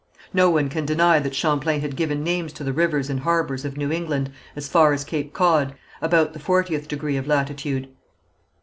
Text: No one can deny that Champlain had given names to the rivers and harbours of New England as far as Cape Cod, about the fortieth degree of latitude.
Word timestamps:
No 0.33 0.49
one 0.49 0.67
can 0.67 0.83
deny 0.83 1.19
that 1.19 1.35
Champlain 1.35 1.81
had 1.81 1.95
given 1.95 2.23
names 2.23 2.51
to 2.53 2.63
the 2.63 2.73
rivers 2.73 3.07
and 3.07 3.19
harbours 3.19 3.65
of 3.65 3.77
New 3.77 3.91
England 3.91 4.31
as 4.55 4.67
far 4.67 4.93
as 4.93 5.03
Cape 5.03 5.31
Cod, 5.31 5.75
about 6.01 6.33
the 6.33 6.39
fortieth 6.39 6.87
degree 6.87 7.17
of 7.17 7.27
latitude. 7.27 7.87